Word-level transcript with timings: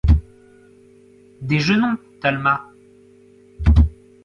Déjeunons, 1.51 1.99
Talma. 2.21 2.55